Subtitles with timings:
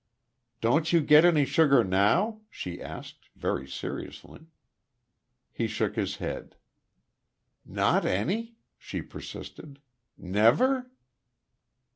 [0.61, 4.47] "Don't you get any sugar now?" she asked, very seriously.
[5.51, 6.55] He shook his head.
[7.67, 9.79] "Not any?" she persisted.
[10.17, 10.89] "Never?"